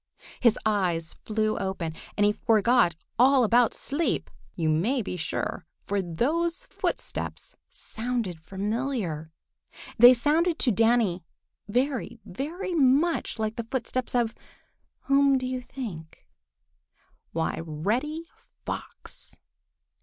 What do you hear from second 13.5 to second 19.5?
the footsteps of—whom do you think? Why, Reddy Fox!